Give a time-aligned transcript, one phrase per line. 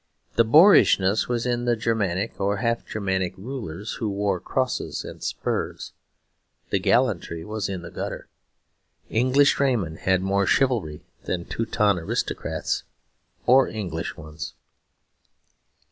[0.35, 5.93] The boorishness was in the Germanic or half Germanic rulers who wore crosses and spurs:
[6.71, 8.27] the gallantry was in the gutter.
[9.11, 12.81] English draymen had more chivalry than Teuton aristocrats
[13.45, 14.55] or English ones.